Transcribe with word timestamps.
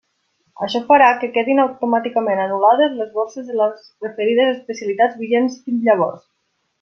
Això 0.67 0.79
farà 0.87 1.09
que 1.23 1.27
queden 1.35 1.59
automàticament 1.63 2.41
anul·lades 2.45 2.97
les 3.03 3.11
borses 3.19 3.47
de 3.53 3.59
les 3.63 3.85
referides 4.09 4.53
especialitats 4.57 5.21
vigents 5.25 5.63
fins 5.67 5.85
llavors. 5.89 6.23